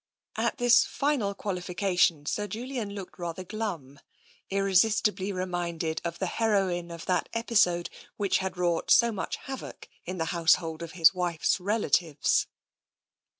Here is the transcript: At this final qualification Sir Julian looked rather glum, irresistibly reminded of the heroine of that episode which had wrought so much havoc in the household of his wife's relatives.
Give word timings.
At 0.35 0.57
this 0.57 0.83
final 0.83 1.35
qualification 1.35 2.25
Sir 2.25 2.47
Julian 2.47 2.95
looked 2.95 3.19
rather 3.19 3.43
glum, 3.43 3.99
irresistibly 4.49 5.31
reminded 5.31 6.01
of 6.03 6.17
the 6.17 6.25
heroine 6.25 6.89
of 6.89 7.05
that 7.05 7.29
episode 7.33 7.87
which 8.17 8.39
had 8.39 8.57
wrought 8.57 8.89
so 8.89 9.11
much 9.11 9.35
havoc 9.35 9.87
in 10.03 10.17
the 10.17 10.25
household 10.33 10.81
of 10.81 10.93
his 10.93 11.13
wife's 11.13 11.59
relatives. 11.59 12.47